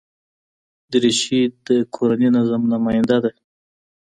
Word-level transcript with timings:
دریشي 0.91 1.41
د 1.65 1.67
کورني 1.95 2.29
نظم 2.35 2.61
نماینده 2.73 3.17
ده. 3.23 3.31